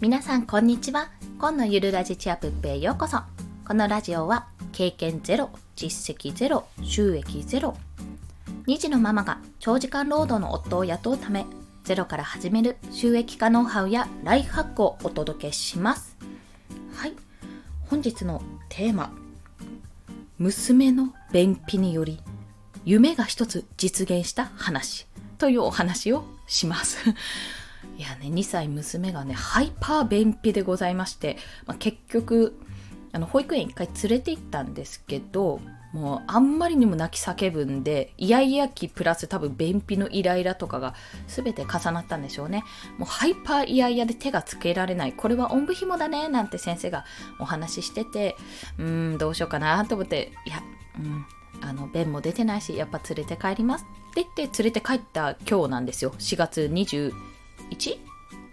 [0.00, 1.10] 皆さんこんにちは。
[1.38, 3.18] 今のゆるラジチアプッペへようこそ。
[3.66, 7.76] このラジオは経験ゼロ実績ゼロ収益ゼロ。
[8.66, 11.44] 2児のママが長時間労働の夫を雇うため
[11.84, 16.16] ゼロから始める収益化ノウハウやライフハックをお届けします。
[16.94, 17.12] はい。
[17.90, 19.12] 本日のテーマ
[20.38, 22.22] 娘の便秘により
[22.86, 25.06] 夢が一つ実現した話
[25.36, 26.96] というお話をします。
[28.00, 31.36] いやね、2歳娘がね、ハイパー便秘でございまして、
[31.66, 32.58] まあ、結局、
[33.12, 35.60] あの保育園一回連れて行ったんですけど、
[35.92, 40.94] もうあんまりにも泣き叫ぶんで、イヤイヤ期プラス多分便秘のイライラとかが
[41.26, 42.64] 全て重なったんでしょうね。
[42.96, 45.12] もうハイパーイヤイヤで手がつけられない。
[45.12, 47.04] これはおんぶ紐だね、なんて先生が
[47.38, 48.34] お話ししてて、
[48.78, 50.62] うーん、どうしようかなと思って、いや、
[50.98, 51.26] うん、
[51.60, 56.12] あの、便も出てないし、やっぱ連れて帰りますって言って連れて帰った今日なんですよ。
[56.18, 57.12] 4月20
[57.70, 57.98] 1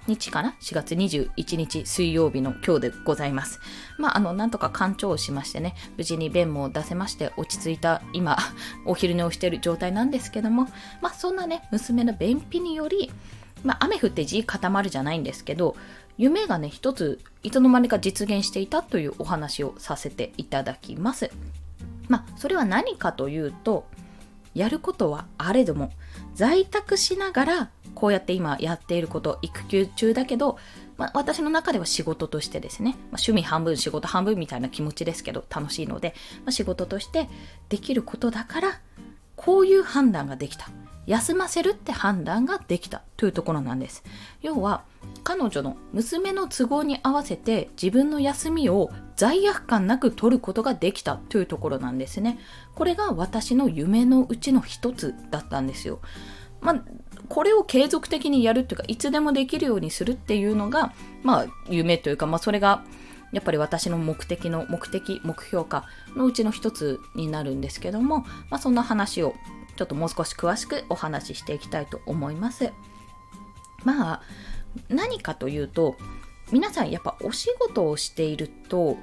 [0.08, 3.60] 日かな ?4 月21日水曜日の今日でございます。
[3.98, 8.38] まあ、あの、なんとか干潮しましてね、無事に便も出せまして、落ち着いた今、
[8.86, 10.68] お昼寝をしている状態なんですけども、
[11.02, 13.12] まあ、そんなね、娘の便秘により、
[13.64, 15.76] まあ、雨降って地固まるじゃないんですけど、
[16.18, 21.32] 夢がね、一つ、いつの間にか実現していたというお話をさせていただきます。
[22.08, 23.86] まあ、それは何かというと、
[24.58, 25.92] やることはあれども、
[26.34, 30.58] 在宅しながらこうやって今やっていること、育休中だけど、
[30.98, 36.14] まあ、私の中では仕事としてですね、まあ、趣味半分、仕事半分みたいな気持ちですけど、楽しいので、
[36.44, 37.30] まあ、仕事として
[37.70, 38.82] できることだから、
[39.36, 40.70] こういう判断ができた。
[41.06, 44.04] 休ませるって判断ができたというところなんです。
[44.42, 44.84] 要は、
[45.24, 52.40] 彼女の娘の都合に合わせて自分の休みを罪悪感なく取ることができたというところなんですね。
[52.76, 56.00] これが私の夢のうちの一つだったんですよ。
[56.62, 56.84] まあ、
[57.28, 62.84] これを継続的にやるっていうか、いつでもできるようにするっていうのが、まあ、夢というか、まあ、それが、
[63.34, 65.86] やっぱり私の目的の目的、目標か
[66.16, 69.36] のうちの一つになるんですけども、まあ、そんな話を
[69.76, 72.72] ちょっともう少し詳しくお話ししていきたいと思います。
[73.84, 74.22] まあ、
[74.89, 75.95] 何かというと、
[76.52, 78.98] 皆さんやっぱお仕事をしていると、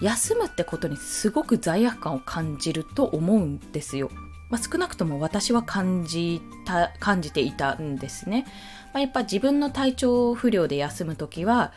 [0.00, 4.10] 休むってことにすごく罪悪感を感じると思うんですよ。
[4.50, 8.44] まあ、少なくとも私は感じた感じていたんですね。
[8.92, 11.72] まあ、やっぱ自分の体調不良で休む時は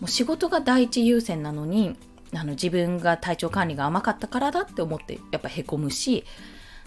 [0.00, 1.96] もう仕事が第一優先なのに
[2.34, 6.24] あの自分が体調管理が甘かったからだって思ってやっぱへこむし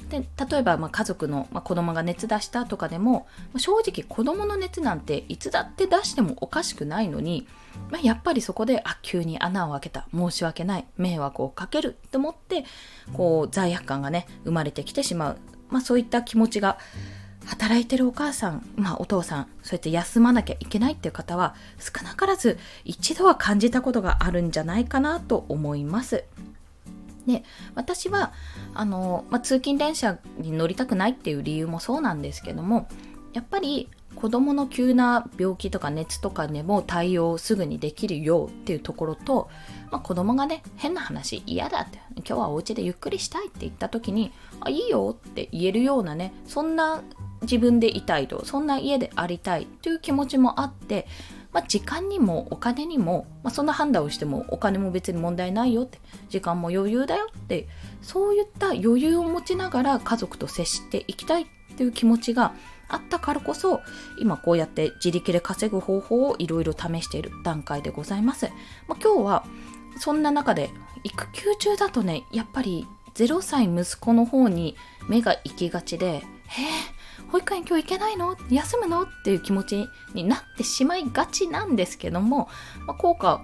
[0.10, 3.28] で例えばまあ家族の、まあ、子供が熱出したとかでも
[3.58, 7.48] 正直子供の熱なんていつだって出してもおかしくないのに、
[7.90, 10.08] まあ、やっぱりそこであ急に穴を開けた。
[10.14, 10.86] 申し訳ない。
[10.98, 12.66] 迷惑をかけると思って
[13.14, 15.38] こう罪悪感がね生まれてきてしまう、
[15.70, 16.78] まあ、そういった気持ちが
[17.46, 26.24] 働いてるお母さん、まあ、お父さんそうやって休まなきゃいけないっていう方は少なからず一度は感じたことがあるんじゃないかなと思います。
[27.28, 27.44] で
[27.76, 28.34] 私は
[28.74, 32.88] あの、まあ、通勤電車に乗りたくないっていう理由もそうなんですけども
[33.34, 39.50] やっぱり子どもの急な病気とか熱とかでも対応すぐにできるよっていうところと、
[39.92, 47.02] まあ、子供がね変な話嫌だって今日はお家でゆっくりしたいって言った時にあいいよって言えるようなねそんな
[47.42, 51.08] 自分でいたいとそんな家でありたいという気持ちもあって
[51.54, 56.00] まあ、時間にもお金にも、まあ、そんな判断をしてもお金も別に問題ないよって
[56.30, 57.68] 時間も余裕だよって
[58.02, 62.54] そういった余裕を持ちながら家族と接していきたいっていう気持ちが
[62.90, 63.82] あったからこそ
[64.20, 68.48] 今こうやって自力で稼ぐ方法をいろいろ試している段階でございます、
[68.88, 69.46] まあ、今日は
[69.98, 70.70] そんな中で
[71.04, 74.76] 育休中だとねやっぱり0歳息子の方に
[75.08, 76.66] 目が行きがちで「へえ
[77.34, 78.38] 保育園今日行けないの？
[78.52, 82.48] 休むのっていう気持ちになってしまいがちなんですけども、
[82.86, 83.44] まあ、効果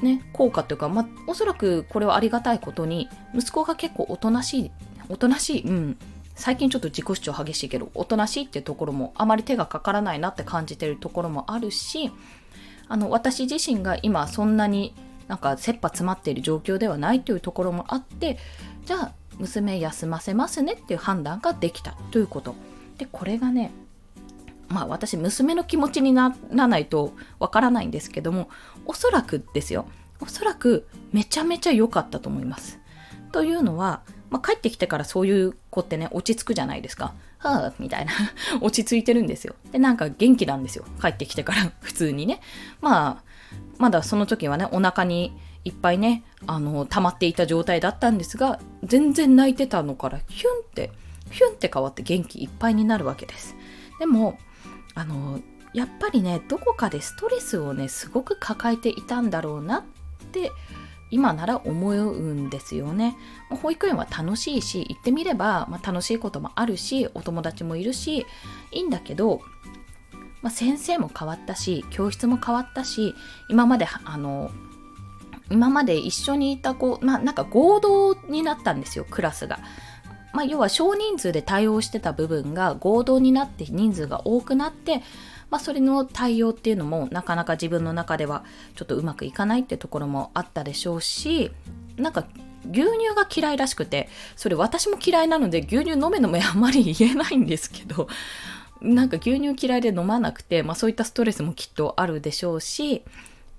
[0.00, 4.70] ね、効果というか、まあ、おそらくこれはありがたいことに、息子が結構おとなしい、
[5.08, 5.98] おとなしい、うん、
[6.36, 12.12] 最近ちょっと自己主張激しいけど、おとなしいっていうところも、あまり手がかからないなって感じてるところもあるし、
[12.86, 14.94] あの、私自身が今そんなに
[15.26, 18.38] なんか切羽詰まっている状況ではないというところもあって、
[18.84, 22.54] じゃあ、娘休ませますねっていう判断ができたということ。
[23.04, 23.70] でこれがね
[24.68, 28.48] まあ私娘の気持ちにならないとわからないんですけども
[28.86, 29.86] おそらくですよ
[30.20, 32.80] おそらくめちゃめちゃ良かったと思います。
[33.30, 37.12] というのは、まあ、帰ってきてからそういう子ってね落ち着くじゃないですか。
[37.38, 38.12] はあみたいな
[38.62, 39.54] 落ち着いてるんですよ。
[39.70, 42.40] でなんか元気なんですよ帰ってきてから普通にね。
[42.80, 43.22] まあ
[43.76, 50.90] まだその時はねお腹にいっぱいねあの溜まっていた状態だったんですが全然泣いてたのからヒュンって
[51.34, 53.54] ヒュンって変わって元気いっぱいになるわけです。
[53.98, 54.38] でも、
[54.94, 55.40] あの、
[55.74, 59.82] やっぱりねどこかでストレスをねすごく抱えていたんだろうなっ
[60.32, 60.52] て
[61.10, 63.16] 今なら思うんですよね。
[63.62, 68.26] 保育園は楽しいし行ってみれば、まあ、楽しいこともあるしお友達もいるし
[68.72, 69.40] いいんだけど、
[70.42, 73.14] まあ、先生も変わったし教室も変わったし
[73.48, 74.50] 今まであの
[75.50, 79.58] 今まで一緒にいた子、まあ、なんか合同になったんですよクラスが。
[80.34, 84.98] まあ、要は少人数で対応してた部分が合同になって人数が多くなって、
[85.48, 88.44] まあ、それの対応っていうのもなかなか自分の中では
[88.74, 91.52] ちょっとうまくいかないってところもあったでしょうし
[91.96, 92.26] なんか
[92.68, 98.08] 牛乳が嫌いらしくてそれ私も嫌いなので牛乳飲め飲めあまり言えないんですけど
[98.80, 103.04] なんか牛乳嫌いで飲まなくて、まあ、そういったストレスもきっとあるでしょうし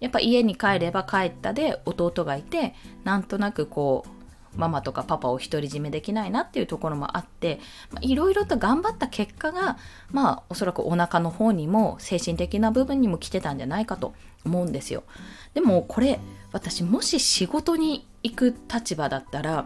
[0.02, 2.76] やっぱ家に帰れば帰ったで弟がいて
[3.06, 4.15] なんとなくこう
[4.56, 7.60] ママとかパパを独り占めできないなっていうところもあって
[8.02, 9.78] いろいろと頑張った結果が
[10.12, 14.14] まあおそらくお腹の方にも精神的な部分にも来てたんじゃないかと
[14.46, 15.04] 思うんですよ。
[15.54, 16.20] でもこれ
[16.52, 19.66] 私もし仕事に行く立場だったら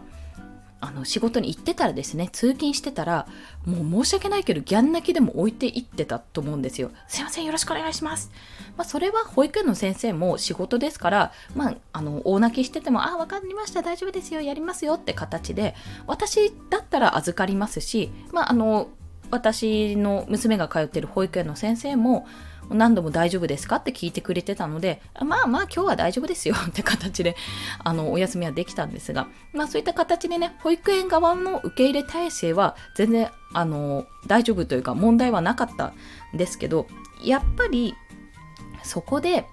[0.80, 3.26] あの仕事に行ってたらですね通勤してたら
[3.66, 6.90] もう申し訳ないけどギャン泣きでも置いていってたと思うんですよ。
[7.06, 8.30] すいませんよろしくお願いします、
[8.76, 15.74] まあ、それは保育園の先生も仕事ですからまああの大泣きしててもあ分かりました大丈夫ですよやりますよって形で
[16.06, 18.88] 私だったら預かりますしまああの
[19.30, 22.26] 私の娘が通ってる保育園の先生も
[22.70, 23.76] 何度も大丈夫ですか？
[23.76, 27.36] って聞いてくれてたので、まあまあ今日は大丈夫ですよ って形で、
[27.82, 35.92] あの、お休みはできたんですが、まあそういった形でね、保育園側の受け入れ体制は全然、あの、大丈夫というか問題はなかった
[36.34, 36.86] んですけど、
[37.22, 37.94] やっぱり
[38.82, 39.46] そこで、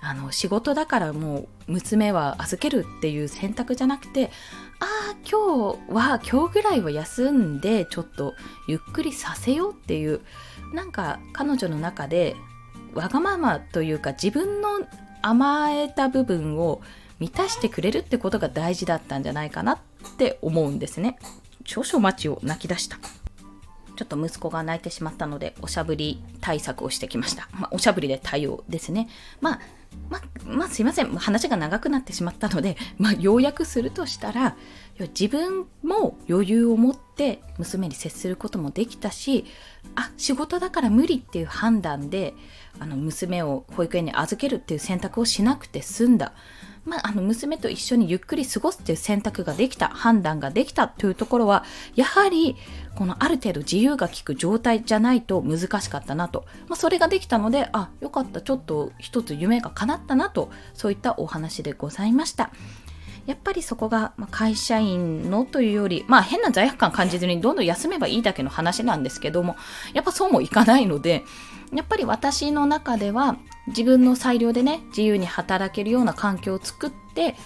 [0.00, 4.30] あの仕事だからもう娘は預けるっていう選択じゃなくて
[4.80, 8.34] ああ今日は今日ぐらいは休んでちょっと
[8.66, 10.20] ゆっくりさせようっていう
[10.72, 12.36] なんか彼女の中で
[12.94, 14.80] わがままというか自分の
[15.22, 16.80] 甘えた部分を
[17.18, 19.78] 満たしてくれるってことが大事だったんじゃないかなっ
[20.16, 21.18] て思うんですね。
[21.64, 22.98] 少々待ちを泣き出した。
[23.98, 27.48] ちょっと息子が泣いてしまったので、おしゃぶり対策をしてきました。
[27.52, 29.08] まあ、おしゃぶりで対応ですね。
[29.40, 29.60] まあ、
[30.08, 31.12] ま、まあ、すいません。
[31.16, 34.56] 話が長くなってしまったので、 まあ、要約するとしたら、
[35.18, 39.46] 自分も余裕を持って娘に接することもできたし、
[39.96, 42.34] あ、仕事だから無理っていう判断で、
[42.78, 46.34] あの娘を保育園に預けるっていう選択をしなくて済んだ。
[46.84, 51.64] まあ、あの娘と一緒にゆっくり過ごすっていう選択ができた判断ができたというところは
[51.94, 52.56] やはり
[52.94, 62.50] このある程度自由が利く状態じゃないと難しかったなと、まあ、それができたのであよかったちょっと一つ夢が叶ったなとそういったお話でございました。
[63.26, 69.54] やっぱりそこが会社員のというより、まあ変な罪悪感感じずにどんどん休めばいいだけの話なんですけども、
[69.92, 71.24] やっぱそうもいかないので、
[71.72, 73.36] やっぱり私の中では
[73.66, 77.36] 自分の裁量でね、自由に働けるような環境を作って、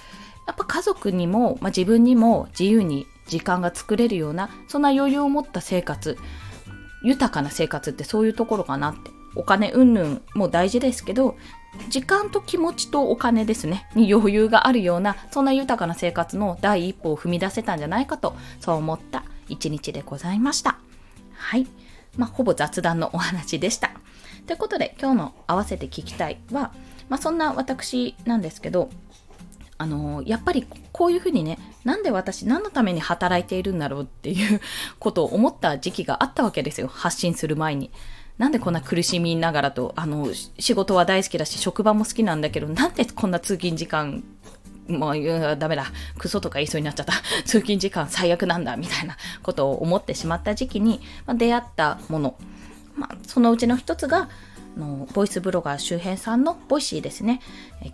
[0.47, 6.19] やっぱ家族にも、まあ、自分にも自由に時間が作れるような、そんな余裕を持った生活、
[7.03, 9.11] 豊かな生活ってそういうところかなって。
[9.35, 11.37] お金云々も大事ですけど、
[11.89, 20.77] 時間と気持ちとお金ですね、に余裕があるような、そんな豊かな生活の第一歩を踏み出せたんじゃないかと、そう思った一日でございました。
[21.35, 21.67] はい。
[22.17, 23.91] まあ、ほぼ雑談のお話でした。
[24.47, 26.73] ということで、今日の合わせて聞きたいは、
[27.09, 28.91] まあ、そんな私なんですけど、
[29.79, 34.61] あのやっぱりこういうふうにね、なんで私何のために働いているんだろうっていう
[35.01, 36.87] ことを思った時期があったわけですよ。
[36.89, 37.91] 発信する前に。
[38.39, 44.25] なんでこんな苦しみながらと、あの、仕事は大好きだし、職場も好きなんだけど、なんでこんな通勤時間、
[44.89, 45.87] もう、ダメだ、
[46.19, 47.13] クソとか言いそうになっちゃった、
[47.45, 52.37] 通勤時間最悪なんだ、みたいなことを思ってしまった時期に、まあ、出会ったもの、
[53.03, 54.29] まあ、そのうちの一つが、
[54.77, 57.41] のボイスブロガー周辺さんのボイシーですね。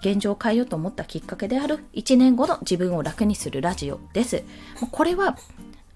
[0.00, 4.44] 現状を変えようと思ったきっかけである1年後の自分を楽にするラジオです。
[4.92, 5.36] これは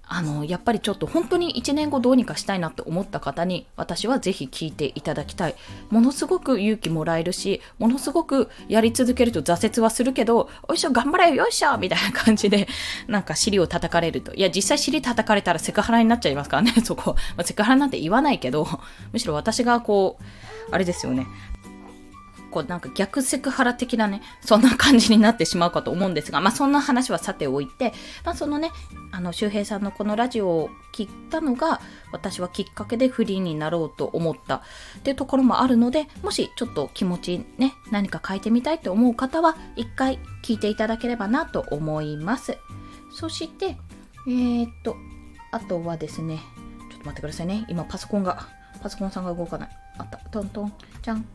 [0.05, 5.55] あのやっぱりちょっと本当に1年後どうにかしたいなって思った方に私はぜひ聞いていただきたい。
[5.89, 12.67] ものすごく勇気もらえるしものすごくやり続けると挫折はするけどおいしょ頑張れよよいしょみたいな感じで
[13.07, 14.33] なんか尻を叩かれると。
[14.33, 18.67] いや実際尻叩かれたらセクハラになっちゃいますからねそこ、まあ、セクハラなんて言わないけど
[19.13, 20.23] むしろ私がこう
[20.71, 21.27] あれですよね。
[22.53, 27.93] こうなんか逆セクハラ的なね、そんな感じになってしまうかと思うんですが、まあそんな話はさておいて、
[28.23, 28.71] まあそのね、
[29.11, 31.81] あの周平さんのこのラジオを聞いたのが、
[32.11, 34.61] 私はきっかけでフリーになろうと思ったっ
[35.01, 42.57] ていうところもあるので、もしちょっと気持ちね、何か変えてみたいと思う方は、一回聞いていただければなと思います。
[43.11, 43.77] そして、
[44.27, 44.95] えー、っと、
[45.51, 46.39] あとはですね、
[46.91, 47.65] ちょっと待ってくださいね。
[47.67, 48.47] 今パソコンが、
[48.81, 49.69] パソコンさんが動かない。
[49.97, 50.17] あった。
[50.29, 50.73] トントン。
[51.01, 51.25] じゃん。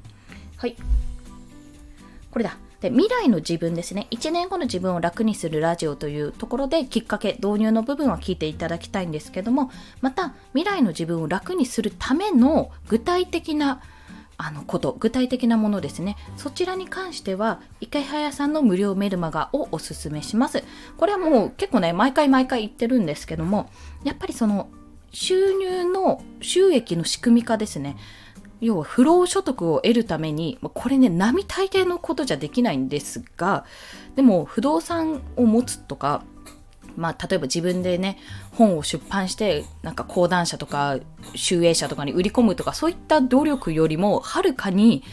[0.57, 0.77] はい。
[2.31, 2.57] これだ。
[2.81, 4.07] で、未来の自分ですね。
[4.11, 9.71] 1年後の自分を楽にするラジオというところできっかけ、導入の部分は聞いていただきたいんですけども、
[10.01, 13.81] また未来の自分を楽にするための具体的な
[14.41, 20.63] あのこと具体的なものですねそちらに関しては池早さんの無料メルマガをおすすめします
[20.97, 23.69] これはもう結構ね毎回毎回言ってるんですけども
[24.05, 24.69] やっぱりその
[25.11, 27.97] 収入の収益の仕組み化ですね
[28.61, 33.65] 要は不労所得を得るためにこれね並大抵のことじゃできないんですが
[34.17, 36.25] でも不動産を持つとか
[36.97, 38.19] まあ、例えば自分でね
[38.51, 40.99] 本を出版してなんか講談社とか
[41.37, 45.05] 集英社とかに売り込むとかそういった努力よりもはるかに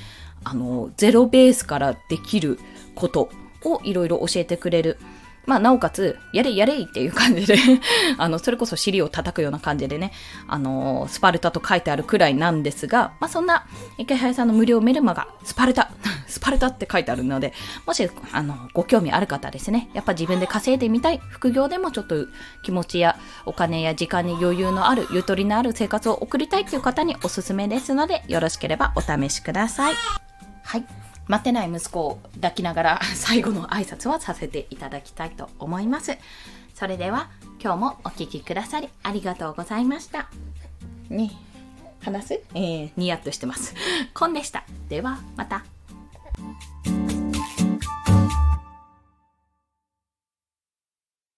[0.44, 2.58] あのゼロベースからできる
[2.96, 3.30] こと
[3.64, 4.98] をいろいろ教えてくれる
[5.46, 7.56] まあ、なおかつ、やれやれっていう感じで
[8.18, 10.12] あの、それこそ尻を叩くような感じでね、
[10.48, 13.66] あの、スパルタと書いてあるくらいなんですが、まあ、そんな、
[13.98, 15.92] 池早さんの無料メルマガ、スパルタ、
[16.28, 17.54] スパルタって書いてあるので、
[17.86, 22.26] もし、あの、ご興味ある方ですね、やっぱ自分で稼いでみたい、副業でもちょっと
[22.64, 29.94] 気持ちやお金や時間に余裕のある、ゆとりのある生活を送りたいっていう方におすすめですので、よろしければお試しください。
[30.64, 31.05] はい。
[31.28, 36.18] 待ってない息子を抱きながら 最後の挨拶はさせていただきたいと思います。
[36.74, 37.30] それでは
[37.62, 40.30] 今日もお聴きくださりありがとうございました。
[41.10, 41.32] ね
[42.04, 42.34] 話す？
[42.54, 43.74] えー、ニヤッとしてます。
[44.14, 44.64] コンでした。
[44.90, 45.64] ではまた。